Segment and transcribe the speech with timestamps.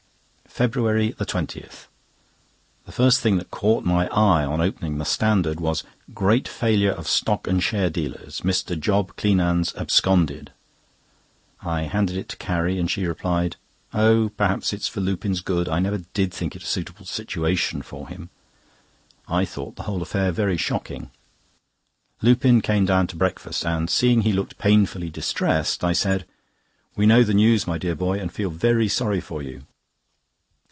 [0.53, 7.07] FEBRUARY 20.—The first thing that caught my eye on opening the Standard was—"Great Failure of
[7.07, 8.41] Stock and Share Dealers!
[8.41, 8.77] Mr.
[8.77, 10.51] Job Cleanands absconded!"
[11.61, 13.55] I handed it to Carrie, and she replied:
[13.93, 14.29] "Oh!
[14.35, 15.69] perhaps it's for Lupin's good.
[15.69, 18.29] I never did think it a suitable situation for him."
[19.29, 21.11] I thought the whole affair very shocking.
[22.21, 26.25] Lupin came down to breakfast, and seeing he looked painfully distressed, I said:
[26.97, 29.63] "We know the news, my dear boy, and feel very sorry for you."